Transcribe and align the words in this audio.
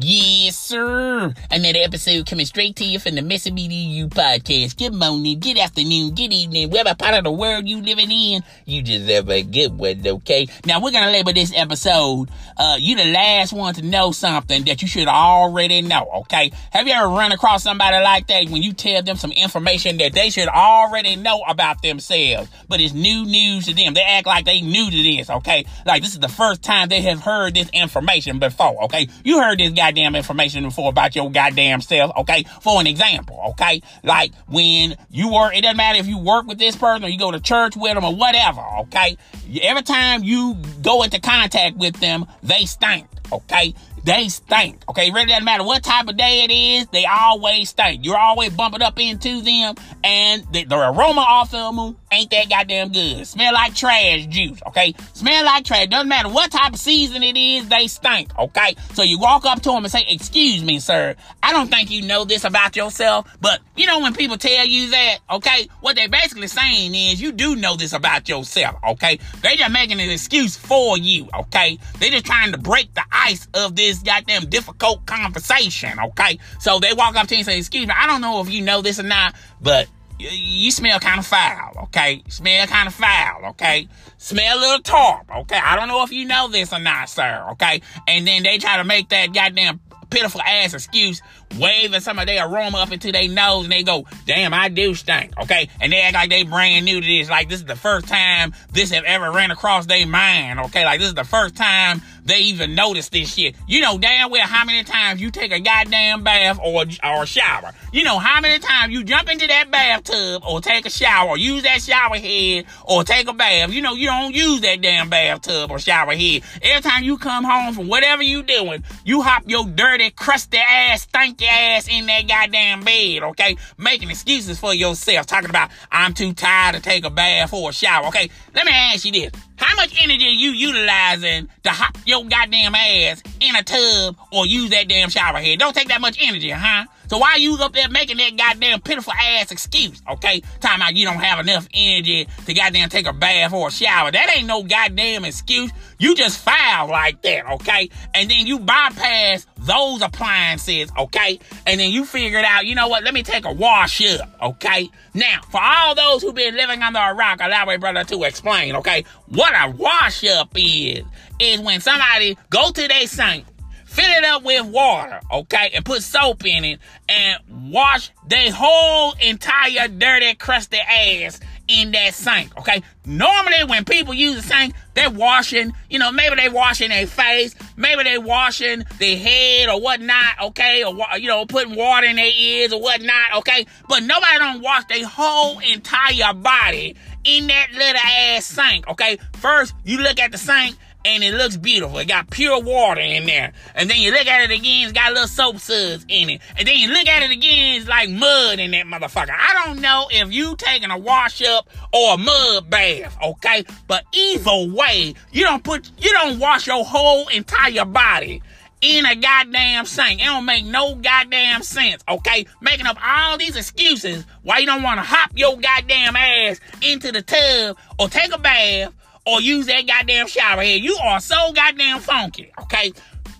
Yes, 0.00 0.56
sir. 0.56 1.34
Another 1.50 1.80
episode 1.82 2.24
coming 2.24 2.46
straight 2.46 2.76
to 2.76 2.84
you 2.84 3.00
from 3.00 3.16
the 3.16 3.22
Messy 3.22 3.50
BDU 3.50 4.08
podcast. 4.08 4.76
Good 4.76 4.94
morning, 4.94 5.40
good 5.40 5.58
afternoon, 5.58 6.14
good 6.14 6.32
evening, 6.32 6.70
whatever 6.70 6.94
part 6.94 7.14
of 7.14 7.24
the 7.24 7.32
world 7.32 7.66
you 7.66 7.80
living 7.80 8.12
in. 8.12 8.44
You 8.64 8.84
have 9.06 9.28
a 9.28 9.42
good 9.42 9.76
one, 9.76 10.06
okay? 10.06 10.46
Now 10.64 10.80
we're 10.80 10.92
gonna 10.92 11.10
label 11.10 11.32
this 11.32 11.52
episode, 11.52 12.30
uh, 12.56 12.76
you 12.78 12.94
the 12.94 13.06
last 13.06 13.52
one 13.52 13.74
to 13.74 13.82
know 13.82 14.12
something 14.12 14.62
that 14.66 14.82
you 14.82 14.86
should 14.86 15.08
already 15.08 15.82
know, 15.82 16.08
okay? 16.18 16.52
Have 16.70 16.86
you 16.86 16.92
ever 16.92 17.08
run 17.08 17.32
across 17.32 17.64
somebody 17.64 17.96
like 17.96 18.28
that 18.28 18.48
when 18.50 18.62
you 18.62 18.74
tell 18.74 19.02
them 19.02 19.16
some 19.16 19.32
information 19.32 19.96
that 19.96 20.12
they 20.12 20.30
should 20.30 20.46
already 20.46 21.16
know 21.16 21.42
about 21.48 21.82
themselves, 21.82 22.48
but 22.68 22.80
it's 22.80 22.94
new 22.94 23.24
news 23.24 23.66
to 23.66 23.74
them? 23.74 23.94
They 23.94 24.02
act 24.02 24.28
like 24.28 24.44
they 24.44 24.60
new 24.60 24.92
to 24.92 24.96
this, 24.96 25.28
okay? 25.28 25.64
Like 25.84 26.02
this 26.02 26.12
is 26.12 26.20
the 26.20 26.28
first 26.28 26.62
time 26.62 26.88
they 26.88 27.00
have 27.00 27.20
heard 27.20 27.54
this 27.54 27.68
information 27.70 28.38
before, 28.38 28.84
okay? 28.84 29.08
You 29.24 29.40
heard 29.40 29.58
this 29.58 29.72
guy 29.72 29.87
goddamn 29.88 30.14
information 30.14 30.64
before 30.64 30.90
about 30.90 31.16
your 31.16 31.30
goddamn 31.30 31.80
self, 31.80 32.12
okay? 32.18 32.44
For 32.60 32.80
an 32.80 32.86
example, 32.86 33.40
okay? 33.50 33.82
Like 34.02 34.32
when 34.46 34.96
you 35.10 35.32
work, 35.32 35.56
it 35.56 35.62
doesn't 35.62 35.76
matter 35.76 35.98
if 35.98 36.06
you 36.06 36.18
work 36.18 36.46
with 36.46 36.58
this 36.58 36.76
person 36.76 37.04
or 37.04 37.08
you 37.08 37.18
go 37.18 37.30
to 37.30 37.40
church 37.40 37.76
with 37.76 37.94
them 37.94 38.04
or 38.04 38.14
whatever, 38.14 38.62
okay? 38.80 39.16
Every 39.62 39.82
time 39.82 40.24
you 40.24 40.56
go 40.82 41.02
into 41.02 41.20
contact 41.20 41.76
with 41.76 41.98
them, 42.00 42.26
they 42.42 42.66
stink, 42.66 43.06
okay? 43.32 43.74
They 44.04 44.28
stink. 44.28 44.82
Okay, 44.88 45.10
really 45.10 45.26
doesn't 45.26 45.44
matter 45.44 45.64
what 45.64 45.82
type 45.82 46.08
of 46.08 46.16
day 46.16 46.44
it 46.44 46.50
is, 46.50 46.86
they 46.88 47.04
always 47.04 47.70
stink. 47.70 48.04
You're 48.04 48.18
always 48.18 48.50
bumping 48.50 48.82
up 48.82 48.98
into 48.98 49.40
them, 49.40 49.74
and 50.04 50.44
the, 50.52 50.64
the 50.64 50.76
aroma 50.76 51.20
off 51.20 51.54
of 51.54 51.76
them 51.76 51.96
ain't 52.12 52.30
that 52.30 52.48
goddamn 52.48 52.92
good. 52.92 53.26
Smell 53.26 53.52
like 53.52 53.74
trash 53.74 54.26
juice, 54.26 54.60
okay? 54.66 54.94
Smell 55.12 55.44
like 55.44 55.64
trash. 55.64 55.86
Doesn't 55.88 56.08
matter 56.08 56.28
what 56.28 56.50
type 56.50 56.72
of 56.72 56.78
season 56.78 57.22
it 57.22 57.36
is, 57.36 57.68
they 57.68 57.86
stink, 57.86 58.36
okay? 58.38 58.74
So 58.94 59.02
you 59.02 59.18
walk 59.18 59.44
up 59.44 59.60
to 59.62 59.70
them 59.70 59.84
and 59.84 59.92
say, 59.92 60.04
Excuse 60.08 60.62
me, 60.62 60.80
sir, 60.80 61.14
I 61.42 61.52
don't 61.52 61.68
think 61.68 61.90
you 61.90 62.02
know 62.02 62.24
this 62.24 62.44
about 62.44 62.76
yourself, 62.76 63.36
but 63.40 63.60
you 63.76 63.86
know 63.86 64.00
when 64.00 64.14
people 64.14 64.36
tell 64.36 64.66
you 64.66 64.90
that, 64.90 65.18
okay, 65.30 65.68
what 65.80 65.96
they're 65.96 66.08
basically 66.08 66.48
saying 66.48 66.94
is 66.94 67.20
you 67.20 67.32
do 67.32 67.56
know 67.56 67.76
this 67.76 67.92
about 67.92 68.28
yourself, 68.28 68.76
okay? 68.90 69.18
They're 69.42 69.56
just 69.56 69.72
making 69.72 70.00
an 70.00 70.10
excuse 70.10 70.56
for 70.56 70.98
you, 70.98 71.28
okay? 71.34 71.78
They're 71.98 72.10
just 72.10 72.26
trying 72.26 72.52
to 72.52 72.58
break 72.58 72.92
the 72.94 73.04
ice 73.10 73.48
of 73.54 73.76
this 73.76 73.87
goddamn 73.98 74.48
difficult 74.48 75.06
conversation, 75.06 75.98
okay? 75.98 76.38
So 76.60 76.78
they 76.78 76.92
walk 76.92 77.16
up 77.16 77.26
to 77.28 77.34
you 77.34 77.38
and 77.40 77.46
say, 77.46 77.58
Excuse 77.58 77.86
me, 77.86 77.94
I 77.96 78.06
don't 78.06 78.20
know 78.20 78.40
if 78.40 78.50
you 78.50 78.62
know 78.62 78.82
this 78.82 79.00
or 79.00 79.04
not, 79.04 79.34
but 79.60 79.88
you 80.18 80.70
smell 80.70 80.98
kind 80.98 81.20
of 81.20 81.26
foul, 81.26 81.84
okay? 81.84 82.22
Smell 82.28 82.66
kind 82.66 82.88
of 82.88 82.94
foul, 82.94 83.50
okay? 83.50 83.88
Smell 84.18 84.58
a 84.58 84.60
little 84.60 84.80
tarp, 84.80 85.30
okay? 85.36 85.60
I 85.62 85.76
don't 85.76 85.88
know 85.88 86.02
if 86.02 86.10
you 86.10 86.24
know 86.24 86.48
this 86.48 86.72
or 86.72 86.80
not, 86.80 87.08
sir, 87.08 87.46
okay? 87.52 87.82
And 88.06 88.26
then 88.26 88.42
they 88.42 88.58
try 88.58 88.78
to 88.78 88.84
make 88.84 89.08
that 89.10 89.32
goddamn 89.32 89.80
pitiful 90.10 90.40
ass 90.40 90.74
excuse, 90.74 91.22
waving 91.56 92.00
some 92.00 92.18
of 92.18 92.26
their 92.26 92.46
aroma 92.46 92.78
up 92.78 92.92
into 92.92 93.12
their 93.12 93.28
nose, 93.28 93.64
and 93.64 93.72
they 93.72 93.82
go, 93.82 94.06
damn, 94.26 94.52
I 94.52 94.68
do 94.68 94.94
stink, 94.94 95.32
okay? 95.42 95.68
And 95.80 95.92
they 95.92 96.00
act 96.00 96.14
like 96.14 96.30
they 96.30 96.42
brand 96.42 96.84
new 96.84 97.00
to 97.00 97.06
this, 97.06 97.30
like 97.30 97.48
this 97.48 97.60
is 97.60 97.66
the 97.66 97.76
first 97.76 98.08
time 98.08 98.52
this 98.72 98.90
have 98.90 99.04
ever 99.04 99.30
ran 99.30 99.50
across 99.50 99.86
their 99.86 100.06
mind, 100.06 100.60
okay? 100.60 100.84
Like 100.84 101.00
this 101.00 101.08
is 101.08 101.14
the 101.14 101.24
first 101.24 101.56
time 101.56 102.02
they 102.28 102.40
even 102.40 102.74
notice 102.74 103.08
this 103.08 103.34
shit. 103.34 103.56
You 103.66 103.80
know 103.80 103.98
damn 103.98 104.30
well 104.30 104.46
how 104.46 104.64
many 104.64 104.84
times 104.84 105.20
you 105.20 105.30
take 105.30 105.50
a 105.50 105.58
goddamn 105.58 106.22
bath 106.22 106.60
or 106.62 106.84
or 107.02 107.26
shower. 107.26 107.72
You 107.90 108.04
know 108.04 108.18
how 108.18 108.40
many 108.42 108.58
times 108.58 108.92
you 108.92 109.02
jump 109.02 109.30
into 109.30 109.46
that 109.46 109.70
bathtub 109.70 110.42
or 110.46 110.60
take 110.60 110.84
a 110.84 110.90
shower 110.90 111.30
or 111.30 111.38
use 111.38 111.62
that 111.62 111.80
shower 111.80 112.16
head 112.16 112.66
or 112.84 113.02
take 113.02 113.28
a 113.28 113.32
bath. 113.32 113.72
You 113.72 113.80
know 113.80 113.94
you 113.94 114.08
don't 114.08 114.34
use 114.34 114.60
that 114.60 114.82
damn 114.82 115.08
bathtub 115.08 115.70
or 115.70 115.78
shower 115.78 116.14
head. 116.14 116.42
Every 116.60 116.82
time 116.82 117.02
you 117.02 117.16
come 117.16 117.44
home 117.44 117.72
from 117.72 117.88
whatever 117.88 118.22
you 118.22 118.42
doing, 118.42 118.84
you 119.04 119.22
hop 119.22 119.44
your 119.46 119.64
dirty, 119.64 120.10
crusty 120.10 120.58
ass, 120.58 121.06
stinky 121.38 121.50
ass 121.50 121.88
in 121.88 122.06
that 122.06 122.26
goddamn 122.26 122.82
bed, 122.82 123.22
okay? 123.22 123.56
Making 123.76 124.10
excuses 124.10 124.58
for 124.58 124.74
yourself, 124.74 125.26
talking 125.26 125.50
about 125.50 125.70
I'm 125.90 126.14
too 126.14 126.32
tired 126.32 126.74
to 126.74 126.80
take 126.80 127.04
a 127.04 127.10
bath 127.10 127.52
or 127.52 127.70
a 127.70 127.72
shower, 127.72 128.06
okay? 128.08 128.28
Let 128.54 128.66
me 128.66 128.72
ask 128.72 129.04
you 129.04 129.12
this. 129.12 129.32
How 129.56 129.74
much 129.74 130.00
energy 130.02 130.24
are 130.24 130.28
you 130.28 130.50
utilizing 130.50 131.48
to 131.64 131.70
hop 131.70 131.98
your 132.06 132.24
goddamn 132.24 132.74
ass 132.74 133.22
in 133.40 133.56
a 133.56 133.62
tub 133.62 134.16
or 134.32 134.46
use 134.46 134.70
that 134.70 134.88
damn 134.88 135.08
shower 135.08 135.38
head? 135.38 135.58
Don't 135.58 135.74
take 135.74 135.88
that 135.88 136.00
much 136.00 136.16
energy, 136.20 136.50
huh? 136.50 136.84
So 137.08 137.18
why 137.18 137.36
you 137.36 137.56
up 137.56 137.72
there 137.72 137.88
making 137.88 138.18
that 138.18 138.36
goddamn 138.36 138.80
pitiful 138.82 139.14
ass 139.14 139.50
excuse, 139.50 140.00
okay? 140.08 140.42
Talking 140.60 140.82
about 140.82 140.94
you 140.94 141.06
don't 141.06 141.16
have 141.16 141.40
enough 141.40 141.66
energy 141.74 142.28
to 142.46 142.54
goddamn 142.54 142.88
take 142.88 143.06
a 143.06 143.12
bath 143.12 143.52
or 143.52 143.68
a 143.68 143.70
shower. 143.70 144.12
That 144.12 144.36
ain't 144.36 144.46
no 144.46 144.62
goddamn 144.62 145.24
excuse. 145.24 145.72
You 145.98 146.14
just 146.14 146.38
foul 146.38 146.88
like 146.88 147.22
that, 147.22 147.46
okay? 147.54 147.90
And 148.14 148.30
then 148.30 148.46
you 148.46 148.60
bypass 148.60 149.46
those 149.68 150.02
appliances, 150.02 150.90
okay? 150.98 151.38
And 151.66 151.78
then 151.78 151.90
you 151.90 152.04
figured 152.04 152.44
out, 152.44 152.66
you 152.66 152.74
know 152.74 152.88
what? 152.88 153.04
Let 153.04 153.14
me 153.14 153.22
take 153.22 153.44
a 153.44 153.52
wash 153.52 154.02
up, 154.18 154.28
okay? 154.42 154.90
Now, 155.14 155.40
for 155.50 155.60
all 155.62 155.94
those 155.94 156.22
who've 156.22 156.34
been 156.34 156.56
living 156.56 156.82
under 156.82 156.98
a 156.98 157.14
rock, 157.14 157.38
allow 157.40 157.64
my 157.66 157.76
brother 157.76 158.02
to 158.04 158.24
explain, 158.24 158.74
okay? 158.76 159.04
What 159.26 159.52
a 159.54 159.70
wash 159.70 160.24
up 160.24 160.50
is, 160.56 161.04
is 161.38 161.60
when 161.60 161.80
somebody 161.80 162.36
go 162.50 162.70
to 162.70 162.88
their 162.88 163.06
sink 163.06 163.44
fill 163.84 164.10
it 164.10 164.24
up 164.24 164.44
with 164.44 164.64
water, 164.66 165.18
okay, 165.32 165.70
and 165.74 165.84
put 165.84 166.02
soap 166.02 166.44
in 166.44 166.64
it 166.64 166.78
and 167.08 167.72
wash 167.72 168.10
their 168.28 168.52
whole 168.52 169.14
entire 169.20 169.88
dirty, 169.88 170.34
crusty 170.34 170.78
ass 170.78 171.40
in 171.68 171.92
that 171.92 172.14
sink, 172.14 172.56
okay? 172.58 172.82
Normally, 173.04 173.64
when 173.66 173.84
people 173.84 174.14
use 174.14 174.36
the 174.36 174.42
sink, 174.42 174.74
they're 174.94 175.10
washing, 175.10 175.72
you 175.90 175.98
know, 175.98 176.10
maybe 176.10 176.34
they 176.36 176.48
washing 176.48 176.88
their 176.88 177.06
face, 177.06 177.54
maybe 177.76 178.02
they 178.02 178.18
washing 178.18 178.84
their 178.98 179.16
head 179.16 179.68
or 179.68 179.80
whatnot, 179.80 180.40
okay? 180.42 180.82
Or, 180.82 180.96
you 181.18 181.28
know, 181.28 181.46
putting 181.46 181.76
water 181.76 182.06
in 182.06 182.16
their 182.16 182.32
ears 182.32 182.72
or 182.72 182.80
whatnot, 182.80 183.36
okay? 183.36 183.66
But 183.88 184.02
nobody 184.02 184.38
don't 184.38 184.62
wash 184.62 184.84
their 184.86 185.06
whole 185.06 185.58
entire 185.60 186.32
body 186.34 186.96
in 187.24 187.46
that 187.48 187.68
little 187.72 188.00
ass 188.02 188.46
sink, 188.46 188.88
okay? 188.88 189.18
First, 189.34 189.74
you 189.84 189.98
look 189.98 190.18
at 190.18 190.32
the 190.32 190.38
sink 190.38 190.76
and 191.14 191.24
it 191.24 191.34
looks 191.34 191.56
beautiful. 191.56 191.98
It 191.98 192.08
got 192.08 192.30
pure 192.30 192.60
water 192.60 193.00
in 193.00 193.26
there. 193.26 193.52
And 193.74 193.88
then 193.88 193.98
you 193.98 194.10
look 194.10 194.26
at 194.26 194.50
it 194.50 194.56
again, 194.56 194.84
it's 194.84 194.92
got 194.92 195.12
little 195.12 195.28
soap 195.28 195.58
suds 195.58 196.04
in 196.08 196.30
it. 196.30 196.40
And 196.56 196.68
then 196.68 196.76
you 196.76 196.88
look 196.88 197.06
at 197.08 197.22
it 197.22 197.30
again, 197.30 197.80
it's 197.80 197.88
like 197.88 198.10
mud 198.10 198.58
in 198.58 198.72
that 198.72 198.86
motherfucker. 198.86 199.34
I 199.36 199.64
don't 199.64 199.80
know 199.80 200.08
if 200.10 200.32
you 200.32 200.54
taking 200.56 200.90
a 200.90 200.98
wash 200.98 201.42
up 201.42 201.68
or 201.92 202.14
a 202.14 202.18
mud 202.18 202.70
bath, 202.70 203.16
okay? 203.22 203.64
But 203.86 204.04
either 204.12 204.72
way, 204.72 205.14
you 205.32 205.44
don't 205.44 205.64
put, 205.64 205.90
you 205.98 206.12
don't 206.12 206.38
wash 206.38 206.66
your 206.66 206.84
whole 206.84 207.28
entire 207.28 207.84
body 207.84 208.42
in 208.80 209.06
a 209.06 209.16
goddamn 209.16 209.86
sink. 209.86 210.20
It 210.20 210.24
don't 210.24 210.44
make 210.44 210.64
no 210.64 210.94
goddamn 210.94 211.62
sense, 211.62 212.04
okay? 212.08 212.46
Making 212.60 212.86
up 212.86 212.98
all 213.04 213.38
these 213.38 213.56
excuses 213.56 214.24
why 214.42 214.58
you 214.58 214.66
don't 214.66 214.82
want 214.82 214.98
to 214.98 215.04
hop 215.04 215.30
your 215.34 215.56
goddamn 215.56 216.16
ass 216.16 216.60
into 216.82 217.12
the 217.12 217.22
tub 217.22 217.76
or 217.98 218.08
take 218.08 218.32
a 218.32 218.38
bath 218.38 218.92
or 219.28 219.42
use 219.42 219.66
that 219.66 219.86
goddamn 219.86 220.26
shower 220.26 220.62
head. 220.62 220.80
You 220.80 220.96
are 220.96 221.20
so 221.20 221.52
goddamn 221.52 222.00
funky, 222.00 222.50
okay? 222.62 222.92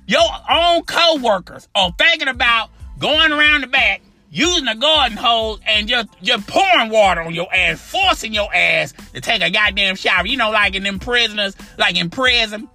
Your 0.07 0.29
own 0.51 0.85
co-workers 0.85 1.67
are 1.75 1.93
thinking 1.97 2.29
about 2.29 2.71
going 2.99 3.33
around 3.33 3.63
the 3.63 3.69
back, 3.69 4.03
using 4.31 4.69
a 4.69 4.75
garden 4.75 5.17
hose, 5.17 5.61
and 5.67 5.89
just, 5.89 6.09
just 6.23 6.47
pouring 6.47 6.91
water 6.91 7.23
on 7.23 7.35
your 7.35 7.53
ass, 7.55 7.81
forcing 7.81 8.35
your 8.35 8.55
ass 8.55 8.93
to 9.15 9.21
take 9.23 9.41
a 9.41 9.51
goddamn 9.51 9.97
shower. 9.97 10.27
You 10.27 10.37
know, 10.37 10.51
like 10.51 10.75
in 10.75 10.83
them 10.83 10.99
prisoners, 10.99 11.57
like 11.79 11.97
in 11.97 12.11
prison, 12.11 12.69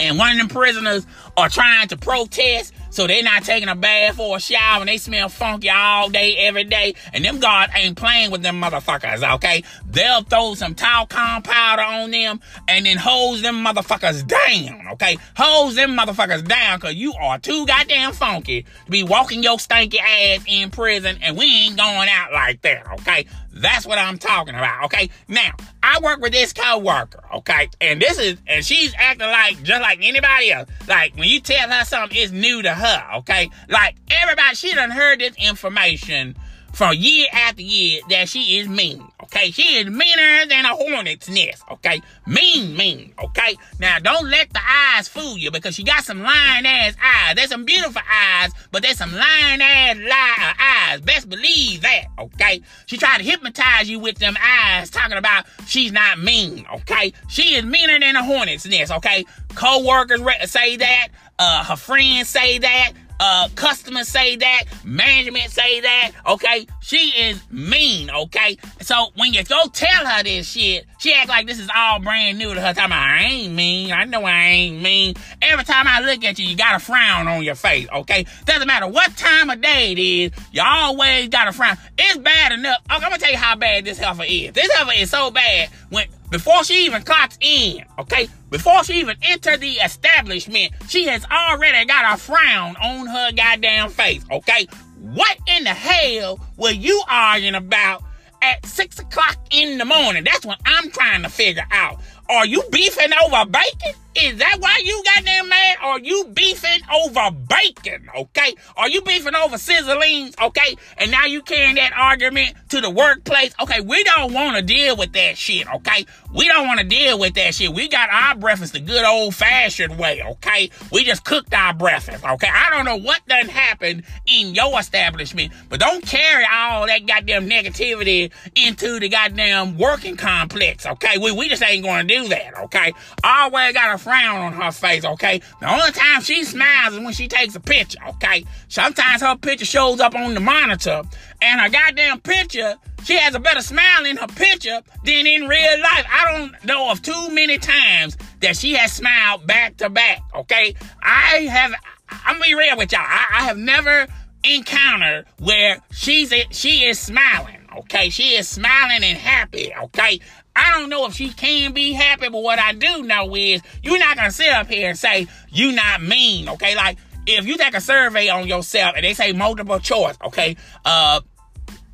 and 0.00 0.16
one 0.16 0.32
of 0.32 0.38
them 0.38 0.48
prisoners 0.48 1.06
are 1.36 1.50
trying 1.50 1.88
to 1.88 1.98
protest 1.98 2.72
so 2.98 3.06
they 3.06 3.22
not 3.22 3.44
taking 3.44 3.68
a 3.68 3.76
bath 3.76 4.18
or 4.18 4.38
a 4.38 4.40
shower 4.40 4.80
and 4.80 4.88
they 4.88 4.96
smell 4.96 5.28
funky 5.28 5.70
all 5.70 6.08
day, 6.08 6.34
every 6.36 6.64
day. 6.64 6.96
And 7.12 7.24
them 7.24 7.38
guards 7.38 7.72
ain't 7.76 7.96
playing 7.96 8.32
with 8.32 8.42
them 8.42 8.60
motherfuckers, 8.60 9.36
okay? 9.36 9.62
They'll 9.88 10.24
throw 10.24 10.54
some 10.54 10.74
talcum 10.74 11.42
powder 11.42 11.82
on 11.82 12.10
them 12.10 12.40
and 12.66 12.86
then 12.86 12.96
hose 12.96 13.40
them 13.40 13.64
motherfuckers 13.64 14.26
down, 14.26 14.88
okay? 14.94 15.16
Hose 15.36 15.76
them 15.76 15.96
motherfuckers 15.96 16.44
down 16.44 16.80
because 16.80 16.96
you 16.96 17.12
are 17.12 17.38
too 17.38 17.66
goddamn 17.66 18.14
funky 18.14 18.62
to 18.86 18.90
be 18.90 19.04
walking 19.04 19.44
your 19.44 19.60
stinky 19.60 20.00
ass 20.00 20.42
in 20.48 20.72
prison 20.72 21.20
and 21.22 21.36
we 21.36 21.44
ain't 21.44 21.76
going 21.76 22.08
out 22.08 22.32
like 22.32 22.62
that, 22.62 22.84
okay? 22.94 23.28
That's 23.60 23.86
what 23.86 23.98
I'm 23.98 24.18
talking 24.18 24.54
about, 24.54 24.84
okay? 24.86 25.10
Now, 25.28 25.52
I 25.82 26.00
work 26.00 26.20
with 26.20 26.32
this 26.32 26.52
co-worker, 26.52 27.24
okay? 27.36 27.68
And 27.80 28.00
this 28.00 28.18
is, 28.18 28.38
and 28.46 28.64
she's 28.64 28.94
acting 28.96 29.28
like, 29.28 29.62
just 29.62 29.82
like 29.82 29.98
anybody 30.02 30.52
else. 30.52 30.68
Like, 30.86 31.16
when 31.16 31.28
you 31.28 31.40
tell 31.40 31.68
her 31.68 31.84
something, 31.84 32.16
it's 32.18 32.32
new 32.32 32.62
to 32.62 32.74
her, 32.74 33.16
okay? 33.18 33.50
Like, 33.68 33.96
everybody, 34.10 34.54
she 34.54 34.74
done 34.74 34.90
heard 34.90 35.20
this 35.20 35.34
information 35.36 36.36
for 36.72 36.92
year 36.94 37.26
after 37.32 37.62
year 37.62 38.00
that 38.08 38.28
she 38.28 38.58
is 38.58 38.68
mean. 38.68 39.02
Okay, 39.24 39.50
she 39.50 39.62
is 39.76 39.86
meaner 39.86 40.46
than 40.46 40.64
a 40.64 40.74
hornet's 40.74 41.28
nest. 41.28 41.62
Okay, 41.70 42.00
mean, 42.26 42.76
mean. 42.76 43.12
Okay, 43.22 43.56
now 43.78 43.98
don't 43.98 44.30
let 44.30 44.50
the 44.52 44.60
eyes 44.66 45.08
fool 45.08 45.36
you 45.36 45.50
because 45.50 45.74
she 45.74 45.82
got 45.82 46.04
some 46.04 46.22
lying 46.22 46.64
ass 46.64 46.94
eyes. 47.02 47.34
There's 47.36 47.50
some 47.50 47.64
beautiful 47.64 48.00
eyes, 48.10 48.52
but 48.70 48.82
there's 48.82 48.96
some 48.96 49.12
lying 49.12 49.60
ass 49.60 49.96
lie 49.96 50.54
eyes. 50.58 51.00
Best 51.00 51.28
believe 51.28 51.82
that. 51.82 52.04
Okay, 52.18 52.62
she 52.86 52.96
tried 52.96 53.18
to 53.18 53.24
hypnotize 53.24 53.90
you 53.90 53.98
with 53.98 54.18
them 54.18 54.36
eyes, 54.40 54.88
talking 54.90 55.18
about 55.18 55.46
she's 55.66 55.92
not 55.92 56.18
mean. 56.18 56.64
Okay, 56.76 57.12
she 57.28 57.54
is 57.56 57.64
meaner 57.64 57.98
than 57.98 58.16
a 58.16 58.24
hornet's 58.24 58.66
nest. 58.66 58.92
Okay, 58.92 59.24
co-workers 59.54 60.20
say 60.50 60.76
that. 60.76 61.08
Uh, 61.40 61.62
her 61.62 61.76
friends 61.76 62.28
say 62.28 62.58
that 62.58 62.92
uh, 63.20 63.48
customers 63.54 64.08
say 64.08 64.36
that, 64.36 64.64
management 64.84 65.50
say 65.50 65.80
that, 65.80 66.12
okay? 66.26 66.66
She 66.80 66.96
is 66.96 67.42
mean, 67.50 68.10
okay? 68.10 68.58
So 68.80 69.08
when 69.16 69.32
you 69.32 69.44
go 69.44 69.66
tell 69.72 70.06
her 70.06 70.22
this 70.22 70.48
shit, 70.48 70.86
she 70.98 71.12
act 71.12 71.28
like 71.28 71.46
this 71.46 71.58
is 71.58 71.68
all 71.74 72.00
brand 72.00 72.38
new 72.38 72.54
to 72.54 72.60
her. 72.60 72.70
About, 72.70 72.92
I 72.92 73.24
ain't 73.24 73.54
mean. 73.54 73.92
I 73.92 74.04
know 74.04 74.22
I 74.24 74.44
ain't 74.44 74.82
mean. 74.82 75.14
Every 75.42 75.64
time 75.64 75.86
I 75.88 76.00
look 76.00 76.24
at 76.24 76.38
you, 76.38 76.46
you 76.46 76.56
got 76.56 76.76
a 76.76 76.78
frown 76.78 77.26
on 77.26 77.42
your 77.42 77.54
face, 77.54 77.88
okay? 77.92 78.26
Doesn't 78.44 78.66
matter 78.66 78.86
what 78.86 79.16
time 79.16 79.50
of 79.50 79.60
day 79.60 79.92
it 79.92 79.98
is, 79.98 80.32
you 80.52 80.62
always 80.64 81.28
got 81.28 81.48
a 81.48 81.52
frown. 81.52 81.76
It's 81.96 82.18
bad 82.18 82.52
enough. 82.52 82.78
I'm 82.88 83.00
gonna 83.00 83.18
tell 83.18 83.30
you 83.30 83.36
how 83.36 83.56
bad 83.56 83.84
this 83.84 83.98
heifer 83.98 84.24
is. 84.26 84.52
This 84.52 84.70
heifer 84.72 84.92
is 84.96 85.10
so 85.10 85.30
bad 85.30 85.70
when 85.90 86.06
before 86.30 86.62
she 86.64 86.84
even 86.86 87.02
clocks 87.02 87.38
in, 87.40 87.84
okay? 87.98 88.28
Before 88.50 88.82
she 88.82 89.00
even 89.00 89.16
entered 89.22 89.60
the 89.60 89.72
establishment, 89.74 90.72
she 90.88 91.06
has 91.06 91.24
already 91.26 91.84
got 91.86 92.14
a 92.14 92.16
frown 92.16 92.76
on 92.76 93.06
her 93.06 93.32
goddamn 93.32 93.90
face, 93.90 94.24
okay? 94.30 94.66
What 95.00 95.38
in 95.46 95.64
the 95.64 95.74
hell 95.74 96.40
were 96.56 96.70
you 96.70 97.02
arguing 97.08 97.54
about 97.54 98.02
at 98.40 98.64
six 98.64 98.98
o'clock 98.98 99.36
in 99.50 99.78
the 99.78 99.84
morning? 99.84 100.24
That's 100.24 100.46
what 100.46 100.60
I'm 100.64 100.90
trying 100.90 101.22
to 101.24 101.28
figure 101.28 101.66
out. 101.70 102.00
Are 102.30 102.46
you 102.46 102.62
beefing 102.70 103.12
over 103.22 103.44
bacon? 103.50 103.92
Is 104.16 104.38
that 104.38 104.56
why 104.60 104.80
you 104.84 105.02
got 105.04 105.18
goddamn 105.18 105.48
mad? 105.48 105.76
Are 105.82 106.00
you 106.00 106.26
beefing 106.32 106.80
over 106.92 107.30
bacon? 107.30 108.08
Okay? 108.16 108.54
Are 108.76 108.88
you 108.88 109.02
beefing 109.02 109.34
over 109.34 109.56
sizzlings? 109.56 110.38
Okay? 110.40 110.76
And 110.96 111.10
now 111.10 111.24
you 111.24 111.42
carrying 111.42 111.76
that 111.76 111.92
argument 111.92 112.54
to 112.70 112.80
the 112.80 112.90
workplace? 112.90 113.54
Okay, 113.60 113.80
we 113.80 114.02
don't 114.04 114.32
want 114.32 114.56
to 114.56 114.62
deal 114.62 114.96
with 114.96 115.12
that 115.12 115.36
shit, 115.36 115.72
okay? 115.72 116.06
We 116.34 116.46
don't 116.48 116.66
want 116.66 116.80
to 116.80 116.86
deal 116.86 117.18
with 117.18 117.34
that 117.34 117.54
shit. 117.54 117.72
We 117.72 117.88
got 117.88 118.10
our 118.10 118.34
breakfast 118.36 118.72
the 118.72 118.80
good 118.80 119.04
old 119.04 119.34
fashioned 119.34 119.98
way, 119.98 120.22
okay? 120.22 120.70
We 120.92 121.04
just 121.04 121.24
cooked 121.24 121.54
our 121.54 121.74
breakfast, 121.74 122.24
okay? 122.24 122.48
I 122.52 122.70
don't 122.70 122.84
know 122.84 122.96
what 122.96 123.26
done 123.26 123.48
happened 123.48 124.04
in 124.26 124.54
your 124.54 124.78
establishment, 124.78 125.52
but 125.68 125.80
don't 125.80 126.04
carry 126.04 126.44
all 126.52 126.86
that 126.86 127.06
goddamn 127.06 127.48
negativity 127.48 128.30
into 128.54 129.00
the 129.00 129.08
goddamn 129.08 129.78
working 129.78 130.16
complex, 130.16 130.86
okay? 130.86 131.18
We, 131.18 131.32
we 131.32 131.48
just 131.48 131.62
ain't 131.62 131.84
gonna 131.84 132.04
do 132.04 132.28
that, 132.28 132.58
okay? 132.64 132.92
Always 133.24 133.74
got 133.74 133.97
frown 133.98 134.40
on 134.40 134.52
her 134.52 134.72
face, 134.72 135.04
okay? 135.04 135.40
The 135.60 135.70
only 135.70 135.92
time 135.92 136.22
she 136.22 136.44
smiles 136.44 136.94
is 136.94 137.00
when 137.00 137.12
she 137.12 137.28
takes 137.28 137.54
a 137.54 137.60
picture, 137.60 137.98
okay? 138.08 138.44
Sometimes 138.68 139.22
her 139.22 139.36
picture 139.36 139.64
shows 139.64 140.00
up 140.00 140.14
on 140.14 140.34
the 140.34 140.40
monitor, 140.40 141.02
and 141.42 141.60
her 141.60 141.68
goddamn 141.68 142.20
picture, 142.20 142.76
she 143.04 143.16
has 143.16 143.34
a 143.34 143.40
better 143.40 143.60
smile 143.60 144.04
in 144.06 144.16
her 144.16 144.26
picture 144.26 144.80
than 145.04 145.26
in 145.26 145.48
real 145.48 145.80
life. 145.80 146.06
I 146.10 146.32
don't 146.32 146.64
know 146.64 146.90
of 146.90 147.02
too 147.02 147.30
many 147.30 147.58
times 147.58 148.16
that 148.40 148.56
she 148.56 148.74
has 148.74 148.92
smiled 148.92 149.46
back 149.46 149.76
to 149.78 149.90
back, 149.90 150.22
okay? 150.34 150.74
I 151.02 151.48
have, 151.50 151.72
I'm 152.08 152.34
gonna 152.34 152.44
be 152.44 152.54
real 152.54 152.76
with 152.76 152.92
y'all. 152.92 153.02
I, 153.02 153.40
I 153.40 153.44
have 153.44 153.58
never 153.58 154.06
encountered 154.44 155.26
where 155.40 155.80
she's 155.90 156.32
she 156.50 156.84
is 156.84 156.98
smiling, 156.98 157.66
okay? 157.78 158.08
She 158.10 158.36
is 158.36 158.48
smiling 158.48 159.02
and 159.02 159.18
happy, 159.18 159.72
okay? 159.84 160.20
I 160.58 160.78
don't 160.78 160.90
know 160.90 161.06
if 161.06 161.14
she 161.14 161.30
can 161.30 161.72
be 161.72 161.92
happy, 161.92 162.28
but 162.28 162.42
what 162.42 162.58
I 162.58 162.72
do 162.72 163.02
know 163.02 163.34
is 163.36 163.62
you're 163.82 163.98
not 163.98 164.16
gonna 164.16 164.30
sit 164.30 164.48
up 164.48 164.66
here 164.66 164.88
and 164.88 164.98
say 164.98 165.26
you 165.50 165.72
not 165.72 166.02
mean, 166.02 166.48
okay? 166.48 166.74
Like 166.74 166.98
if 167.26 167.46
you 167.46 167.56
take 167.56 167.74
a 167.74 167.80
survey 167.80 168.28
on 168.28 168.48
yourself 168.48 168.94
and 168.96 169.04
they 169.04 169.14
say 169.14 169.32
multiple 169.32 169.78
choice, 169.78 170.16
okay, 170.24 170.56
uh, 170.84 171.20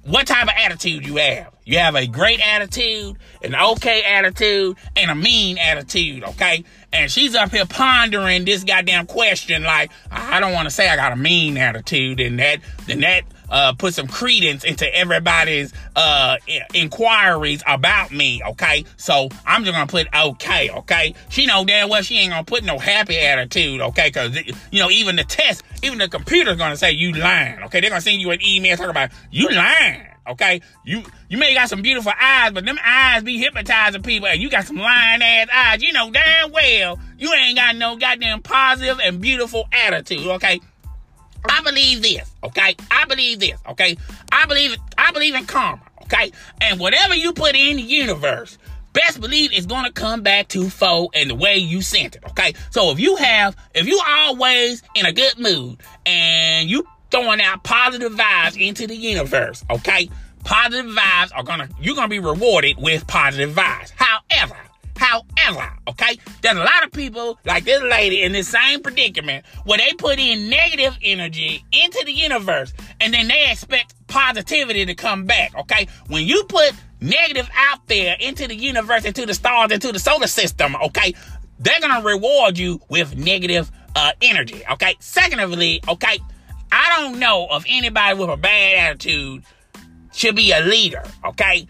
what 0.05 0.27
type 0.27 0.45
of 0.45 0.55
attitude 0.57 1.07
you 1.07 1.17
have? 1.17 1.53
You 1.65 1.79
have 1.79 1.95
a 1.95 2.07
great 2.07 2.41
attitude, 2.47 3.17
an 3.43 3.55
okay 3.55 4.03
attitude, 4.03 4.77
and 4.97 5.11
a 5.11 5.15
mean 5.15 5.57
attitude, 5.57 6.23
okay? 6.25 6.65
And 6.93 7.11
she's 7.11 7.35
up 7.35 7.51
here 7.51 7.65
pondering 7.65 8.45
this 8.45 8.65
goddamn 8.65 9.07
question 9.07 9.65
like, 9.65 9.91
I 10.11 10.41
don't 10.41 10.53
want 10.53 10.67
to 10.67 10.71
say 10.71 10.89
I 10.89 10.97
got 10.97 11.13
a 11.13 11.17
mean 11.17 11.57
attitude, 11.57 12.21
and 12.21 12.39
that, 12.39 12.61
then 12.87 13.01
that 13.01 13.25
uh, 13.51 13.73
put 13.75 13.95
some 13.95 14.07
credence 14.07 14.65
into 14.65 14.93
everybody's 14.95 15.73
uh, 15.97 16.37
inquiries 16.73 17.63
about 17.67 18.13
me, 18.13 18.43
okay? 18.45 18.85
So 18.97 19.29
I'm 19.47 19.65
just 19.65 19.75
gonna 19.75 19.87
put 19.87 20.07
okay, 20.15 20.71
okay? 20.71 21.15
She 21.29 21.47
know 21.47 21.65
damn 21.65 21.89
well 21.89 22.03
she 22.03 22.19
ain't 22.19 22.31
gonna 22.31 22.45
put 22.45 22.65
no 22.65 22.79
happy 22.79 23.19
attitude, 23.19 23.81
okay? 23.81 24.11
Cause, 24.11 24.37
you 24.71 24.81
know, 24.81 24.91
even 24.91 25.17
the 25.17 25.25
test, 25.25 25.63
even 25.83 25.99
the 25.99 26.09
computer's 26.09 26.57
gonna 26.57 26.77
say 26.77 26.93
you 26.93 27.13
lying, 27.13 27.63
okay? 27.65 27.81
They're 27.81 27.91
gonna 27.91 28.01
send 28.01 28.21
you 28.21 28.31
an 28.31 28.41
email 28.45 28.77
talking 28.77 28.91
about 28.91 29.11
you 29.31 29.49
lying. 29.51 30.07
Okay, 30.27 30.63
you 30.87 31.03
you 31.29 31.37
may 31.37 31.53
got 31.53 31.69
some 31.69 31.83
beautiful 31.83 32.13
eyes, 32.19 32.51
but 32.53 32.65
them 32.65 32.79
eyes 32.83 33.23
be 33.23 33.37
hypnotizing 33.37 34.03
people, 34.03 34.27
and 34.27 34.41
you 34.41 34.49
got 34.49 34.65
some 34.65 34.79
lying 34.79 35.21
ass 35.21 35.49
eyes. 35.53 35.83
You 35.83 35.93
know 35.93 36.11
damn 36.11 36.51
well 36.51 36.99
you 37.19 37.33
ain't 37.33 37.57
got 37.57 37.77
no 37.77 37.97
goddamn 37.97 38.41
positive 38.41 38.99
and 39.03 39.21
beautiful 39.21 39.69
attitude. 39.71 40.27
Okay, 40.27 40.61
I 41.49 41.61
believe 41.63 42.03
this, 42.03 42.31
okay? 42.43 42.77
I 42.91 43.05
believe 43.07 43.41
this, 43.41 43.59
okay? 43.71 43.97
I 44.33 44.47
believe 44.47 44.77
I 44.97 45.13
believe 45.13 45.35
in 45.35 45.47
karma, 45.47 45.83
okay? 46.03 46.33
And 46.61 46.81
whatever 46.81 47.15
you 47.15 47.33
put 47.33 47.55
in 47.55 47.77
the 47.77 47.83
universe, 47.83 48.59
best 48.93 49.21
believe 49.21 49.53
it's 49.53 49.67
gonna 49.67 49.93
come 49.93 50.23
back 50.23 50.49
to 50.49 50.69
foe 50.71 51.11
and 51.15 51.31
the 51.31 51.35
way 51.35 51.57
you 51.57 51.83
sent 51.83 52.17
it, 52.17 52.25
okay? 52.31 52.55
So 52.71 52.91
if 52.91 53.01
you 53.01 53.17
have, 53.17 53.57
if 53.75 53.87
you 53.87 54.01
always 54.07 54.83
in 54.95 55.07
a 55.07 55.13
good 55.13 55.39
mood 55.39 55.79
and 56.07 56.69
you 56.69 56.87
throwing 57.11 57.41
out 57.41 57.63
positive 57.63 58.13
vibes 58.13 58.61
into 58.61 58.87
the 58.87 58.97
universe, 58.97 59.65
okay? 59.71 60.09
Positive 60.45 60.91
vibes 60.91 61.31
are 61.35 61.43
gonna, 61.43 61.69
you're 61.81 61.95
gonna 61.95 62.09
be 62.09 62.19
rewarded 62.19 62.77
with 62.79 63.07
positive 63.07 63.55
vibes. 63.55 63.93
However, 63.97 64.57
However, 64.97 65.73
okay, 65.89 66.19
there's 66.43 66.57
a 66.57 66.61
lot 66.61 66.85
of 66.85 66.93
people 66.93 67.39
like 67.45 67.65
this 67.65 67.83
lady 67.83 68.23
in 68.23 68.33
this 68.33 68.49
same 68.49 68.81
predicament 68.81 69.45
where 69.65 69.79
they 69.79 69.93
put 69.99 70.19
in 70.19 70.49
negative 70.49 70.97
energy 71.03 71.65
into 71.73 72.05
the 72.05 72.13
universe 72.13 72.73
and 73.01 73.13
then 73.13 73.29
they 73.29 73.51
expect 73.51 73.95
positivity 74.07 74.87
to 74.87 74.95
come 74.95 75.25
back, 75.25 75.55
okay? 75.57 75.89
When 76.09 76.27
you 76.27 76.45
put 76.45 76.73
negative 77.01 77.49
out 77.57 77.87
there 77.89 78.17
into 78.21 78.47
the 78.47 78.55
universe, 78.55 79.05
into 79.05 79.27
the 79.27 79.35
stars, 79.35 79.73
into 79.73 79.93
the 79.93 79.99
solar 79.99 80.29
system, 80.29 80.77
okay, 80.77 81.15
they're 81.59 81.81
gonna 81.81 82.05
reward 82.05 82.57
you 82.59 82.81
with 82.89 83.17
negative 83.17 83.71
uh, 83.97 84.13
energy, 84.23 84.63
okay? 84.71 84.95
Secondly, 85.01 85.81
okay, 85.89 86.19
I 86.71 87.01
don't 87.01 87.19
know 87.19 87.47
of 87.51 87.65
anybody 87.69 88.19
with 88.19 88.31
a 88.31 88.37
bad 88.37 88.91
attitude 88.91 89.45
should 90.13 90.37
be 90.37 90.53
a 90.53 90.61
leader, 90.61 91.03
okay? 91.25 91.67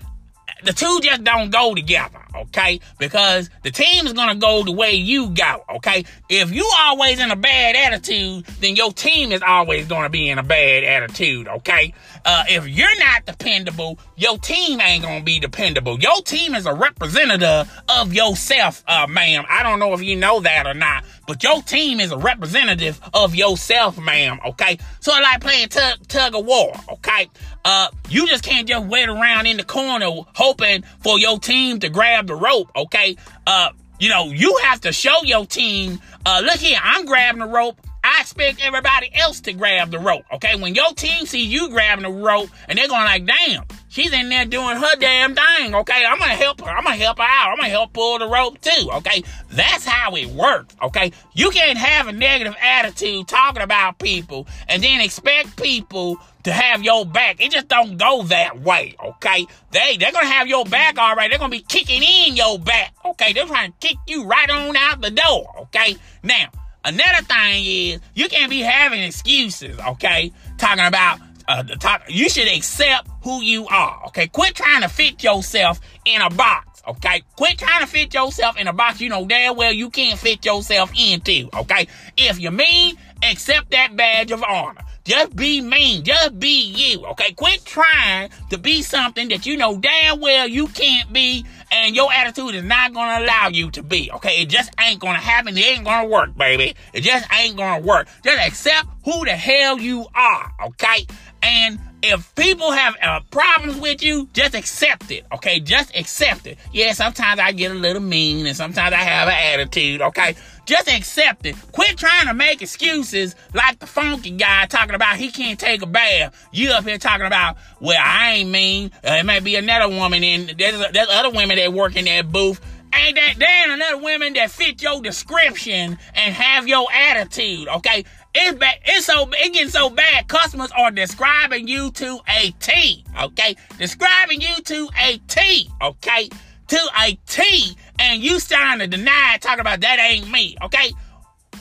the 0.65 0.73
two 0.73 0.99
just 1.03 1.23
don't 1.25 1.51
go 1.51 1.75
together, 1.75 2.24
okay? 2.35 2.81
Because 2.99 3.51
the 3.63 3.71
team 3.71 4.07
is 4.07 4.13
gonna 4.13 4.35
go 4.35 4.63
the 4.63 4.73
way 4.73 4.93
you 4.93 5.31
go, 5.31 5.65
okay? 5.77 6.05
If 6.29 6.53
you 6.53 6.71
always 6.79 7.21
in 7.21 7.31
a 7.31 7.37
bad 7.37 7.77
attitude, 7.77 8.47
then 8.61 8.77
your 8.77 8.93
team 8.93 9.33
is 9.33 9.43
always 9.43 9.87
gonna 9.87 10.11
be 10.11 10.29
in 10.29 10.39
a 10.39 10.43
bad 10.43 10.85
attitude, 10.85 11.49
okay? 11.49 11.95
Uh, 12.25 12.45
if 12.49 12.67
you're 12.67 12.99
not 12.99 13.27
dependable, 13.27 13.99
your 14.17 14.39
team 14.39 14.81
ain't 14.81 15.03
gonna 15.03 15.25
be 15.25 15.39
dependable. 15.39 16.01
Your 16.01 16.23
team 16.23 16.55
is 16.55 16.67
a 16.67 16.75
representative 16.75 17.71
of 17.89 18.13
yourself, 18.13 18.83
uh, 18.87 19.07
ma'am. 19.07 19.45
I 19.49 19.63
don't 19.63 19.79
know 19.79 19.93
if 19.93 20.03
you 20.03 20.17
know 20.17 20.41
that 20.41 20.67
or 20.67 20.75
not, 20.75 21.05
but 21.27 21.43
your 21.43 21.63
team 21.63 22.01
is 22.01 22.13
a 22.13 22.19
representative 22.19 23.01
of 23.13 23.35
yourself, 23.35 23.99
ma'am, 23.99 24.41
okay? 24.47 24.79
So 25.01 25.13
like 25.13 25.41
playing 25.41 25.69
tug, 25.69 26.07
tug 26.09 26.35
of 26.35 26.45
war, 26.45 26.73
okay? 26.93 27.29
Uh, 27.65 27.89
you 28.09 28.27
just 28.29 28.45
can't 28.45 28.69
just 28.69 28.87
wait 28.87 29.09
around 29.09 29.47
in 29.47 29.57
the 29.57 29.65
corner 29.65 30.07
hoping 30.35 30.83
for 31.01 31.19
your 31.19 31.39
team 31.39 31.81
to 31.81 31.89
grab 31.89 32.27
the 32.27 32.35
rope, 32.35 32.71
okay? 32.77 33.17
Uh, 33.47 33.71
you 33.99 34.11
know, 34.11 34.27
you 34.27 34.59
have 34.65 34.81
to 34.83 34.93
show 34.93 35.23
your 35.23 35.47
team, 35.47 36.01
uh, 36.27 36.43
look 36.45 36.57
here, 36.57 36.79
I'm 36.83 37.07
grabbing 37.07 37.41
the 37.41 37.47
rope. 37.47 37.81
I 38.07 38.21
expect 38.21 38.61
everybody 38.63 39.09
else 39.15 39.41
to 39.43 39.55
grab 39.55 39.91
the 39.91 39.99
rope, 39.99 40.25
okay? 40.35 40.57
When 40.57 40.75
your 40.75 40.93
team 40.93 41.25
sees 41.25 41.47
you 41.47 41.71
grabbing 41.71 42.03
the 42.03 42.11
rope 42.11 42.51
and 42.69 42.79
they're 42.79 42.87
going 42.87 43.05
like, 43.05 43.25
damn, 43.25 43.65
she's 43.89 44.13
in 44.13 44.29
there 44.29 44.45
doing 44.45 44.77
her 44.77 44.97
damn 44.97 45.35
thing, 45.35 45.75
okay? 45.75 46.05
I'm 46.07 46.19
gonna 46.19 46.35
help 46.35 46.61
her. 46.61 46.69
I'm 46.69 46.85
gonna 46.85 46.97
help 46.97 47.17
her 47.17 47.25
out. 47.25 47.53
I'm 47.53 47.57
gonna 47.57 47.71
help 47.71 47.95
pull 47.95 48.19
the 48.19 48.29
rope 48.29 48.61
too, 48.61 48.91
okay? 48.97 49.23
That's 49.53 49.87
how 49.87 50.15
it 50.17 50.27
works, 50.27 50.77
okay? 50.83 51.13
You 51.33 51.49
can't 51.49 51.79
have 51.79 52.07
a 52.07 52.13
negative 52.13 52.55
attitude 52.61 53.27
talking 53.27 53.63
about 53.63 53.99
people 53.99 54.47
and 54.69 54.85
then 54.85 55.01
expect 55.01 55.57
people 55.57 56.19
to 56.45 56.53
have 56.53 56.83
your 56.83 57.05
back. 57.05 57.41
It 57.41 57.51
just 57.51 57.69
don't 57.69 57.97
go 57.97 58.23
that 58.25 58.61
way, 58.61 58.95
okay? 59.03 59.47
They 59.73 59.97
they're 59.99 60.13
gonna 60.13 60.27
have 60.27 60.47
your 60.47 60.65
back 60.65 60.99
all 60.99 61.17
right. 61.17 61.29
They're 61.31 61.39
gonna 61.39 61.51
be 61.51 61.61
kicking 61.61 62.03
in 62.03 62.37
your 62.37 62.59
back, 62.59 62.95
okay? 63.05 63.33
They're 63.33 63.47
trying 63.47 63.73
to 63.73 63.79
kick 63.87 63.97
you 64.07 64.25
right 64.25 64.49
on 64.49 64.77
out 64.77 65.01
the 65.01 65.11
door, 65.11 65.53
okay? 65.63 65.97
Now, 66.23 66.49
another 66.85 67.25
thing 67.25 67.65
is 67.65 68.01
you 68.15 68.29
can't 68.29 68.51
be 68.51 68.61
having 68.61 69.03
excuses, 69.03 69.79
okay? 69.81 70.33
Talking 70.59 70.85
about 70.85 71.19
uh, 71.49 71.63
the 71.63 71.77
top, 71.77 72.03
you 72.09 72.29
should 72.29 72.49
accept 72.49 73.09
who 73.23 73.43
you 73.43 73.67
are, 73.69 74.05
okay? 74.07 74.27
Quit 74.29 74.55
trying 74.55 74.83
to 74.83 74.89
fit 74.89 75.23
yourself 75.23 75.81
in 76.05 76.21
a 76.21 76.31
box, 76.31 76.83
okay? 76.87 77.23
Quit 77.37 77.59
trying 77.59 77.81
to 77.81 77.87
fit 77.87 78.13
yourself 78.13 78.59
in 78.59 78.69
a 78.69 78.73
box 78.73 79.01
you 79.01 79.09
know 79.09 79.27
damn 79.27 79.57
well 79.57 79.73
you 79.73 79.89
can't 79.91 80.19
fit 80.19 80.45
yourself 80.45 80.93
into, 80.99 81.49
okay? 81.55 81.89
If 82.19 82.39
you're 82.39 82.53
mean, 82.53 82.97
accept 83.23 83.71
that 83.71 83.97
badge 83.97 84.31
of 84.31 84.43
honor. 84.43 84.83
Just 85.05 85.37
be 85.37 85.61
mean. 85.61 86.03
Just 86.03 86.39
be 86.39 86.63
you. 86.63 87.05
Okay. 87.07 87.33
Quit 87.33 87.65
trying 87.65 88.31
to 88.51 88.59
be 88.59 88.83
something 88.83 89.29
that 89.29 89.47
you 89.47 89.57
know 89.57 89.77
damn 89.79 90.21
well 90.21 90.49
you 90.49 90.69
can't 90.69 91.13
be 91.13 91.45
and 91.75 91.97
your 91.97 92.13
attitude 92.13 92.55
is 92.55 92.63
not 92.63 92.93
gonna 92.95 93.25
allow 93.25 93.49
you 93.49 93.71
to 93.73 93.83
be. 93.83 94.11
Okay, 94.13 94.43
it 94.43 94.49
just 94.49 94.71
ain't 94.81 95.01
gonna 95.01 95.19
happen. 95.19 95.57
It 95.59 95.65
ain't 95.65 95.85
gonna 95.85 96.09
work, 96.09 96.37
baby. 96.37 96.75
It 96.93 97.01
just 97.01 97.27
ain't 97.33 97.57
gonna 97.57 97.85
work. 97.85 98.09
Just 98.23 98.47
accept 98.47 98.89
who 99.05 99.25
the 99.25 99.33
hell 99.33 99.79
you 99.79 100.07
are. 100.15 100.53
Okay, 100.67 101.07
and 101.43 101.79
if 102.05 102.35
people 102.35 102.71
have 102.71 102.97
uh, 103.03 103.21
problems 103.31 103.81
with 103.81 104.03
you, 104.03 104.29
just 104.33 104.55
accept 104.55 105.11
it, 105.11 105.25
okay? 105.33 105.59
Just 105.61 105.97
accept 105.97 106.47
it. 106.47 106.59
Yeah, 106.73 106.93
sometimes 106.93 107.41
I 107.41 107.53
get 107.53 107.71
a 107.71 107.75
little 107.75 108.03
mean 108.03 108.47
and 108.47 108.57
sometimes 108.57 108.93
I 108.93 108.99
have 108.99 109.29
an 109.29 109.35
attitude, 109.35 110.03
okay? 110.03 110.37
Just 110.67 110.89
accept 110.89 111.47
it. 111.47 111.57
Quit 111.73 111.97
trying 111.97 112.27
to 112.27 112.35
make 112.35 112.63
excuses 112.63 113.35
like 113.53 113.79
the 113.79 113.87
funky 113.87 114.31
guy 114.31 114.67
talking 114.67 114.95
about 114.95 115.17
he 115.17 115.31
can't 115.31 115.59
take 115.59 115.83
a 115.83 115.87
bath. 115.87 116.49
You 116.53 116.71
up 116.73 116.85
here 116.85 116.99
talking 116.99 117.27
about, 117.27 117.57
well, 117.81 118.01
I 118.03 118.35
ain't 118.35 118.51
mean. 118.51 118.91
Uh, 118.97 119.13
it 119.15 119.25
may 119.25 119.41
be 119.41 119.57
another 119.57 119.89
woman 119.89 120.23
in, 120.23 120.51
there's, 120.59 120.93
there's 120.93 121.09
other 121.11 121.31
women 121.31 121.57
that 121.57 121.73
work 121.73 121.97
in 121.97 122.05
that 122.05 122.31
booth 122.31 122.61
ain't 122.97 123.17
that 123.17 123.35
damn 123.39 123.71
another 123.73 123.99
women 123.99 124.33
that 124.35 124.51
fit 124.51 124.83
your 124.83 125.01
description 125.01 125.99
and 126.15 126.35
have 126.35 126.69
your 126.69 126.87
attitude, 126.93 127.69
okay? 127.69 128.05
It's 128.35 128.59
bad. 128.59 128.79
It's 128.85 129.07
so 129.07 129.29
it 129.33 129.53
getting 129.53 129.69
so 129.69 129.91
bad. 129.91 130.27
Customers 130.27 130.73
are 130.77 130.91
describing 130.91 131.69
you 131.69 131.93
to 131.93 132.19
a 132.29 132.51
T. 132.59 133.05
Okay, 133.23 133.57
describing 133.79 134.41
you 134.41 134.57
to 134.65 134.89
a 135.01 135.19
T. 135.29 135.71
Okay, 135.81 136.29
to 136.67 136.79
a 137.01 137.17
T, 137.27 137.77
and 138.01 138.21
you 138.23 138.41
starting 138.41 138.91
to 138.91 138.97
deny, 138.97 139.39
talking 139.41 139.61
about 139.61 139.83
that 139.83 140.01
ain't 140.01 140.29
me. 140.31 140.57
Okay, 140.65 140.91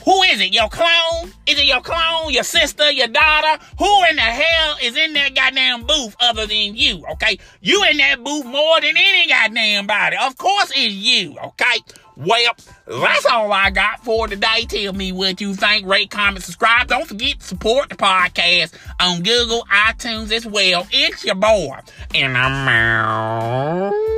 who 0.04 0.22
is 0.22 0.40
it? 0.40 0.52
Your 0.52 0.68
clone? 0.68 1.32
Is 1.46 1.58
it 1.58 1.64
your 1.64 1.80
clone? 1.80 2.32
Your 2.32 2.44
sister? 2.44 2.90
Your 2.90 3.08
daughter? 3.08 3.62
Who 3.78 4.04
in 4.04 4.16
the 4.16 4.22
hell 4.22 4.76
is 4.82 4.96
in 4.96 5.14
that 5.14 5.34
goddamn 5.34 5.84
booth 5.84 6.16
other 6.20 6.46
than 6.46 6.76
you? 6.76 7.04
Okay, 7.12 7.38
you 7.60 7.82
in 7.84 7.96
that 7.98 8.22
booth 8.22 8.44
more 8.44 8.80
than 8.80 8.96
any 8.96 9.28
goddamn 9.28 9.86
body. 9.86 10.16
Of 10.20 10.36
course, 10.36 10.70
it's 10.74 10.94
you. 10.94 11.36
Okay. 11.38 11.78
Well, 12.16 12.52
that's 12.86 13.26
all 13.26 13.52
I 13.52 13.70
got 13.70 14.04
for 14.04 14.28
today. 14.28 14.66
Tell 14.68 14.92
me 14.92 15.10
what 15.10 15.40
you 15.40 15.54
think. 15.54 15.84
Rate, 15.84 16.10
comment, 16.10 16.44
subscribe. 16.44 16.86
Don't 16.86 17.08
forget 17.08 17.40
to 17.40 17.46
support 17.46 17.88
the 17.88 17.96
podcast 17.96 18.72
on 19.00 19.22
Google, 19.24 19.64
iTunes 19.68 20.30
as 20.30 20.46
well. 20.46 20.86
It's 20.92 21.24
your 21.24 21.34
boy. 21.34 21.80
And 22.14 22.36
I'm 22.36 22.68
out. 22.68 24.13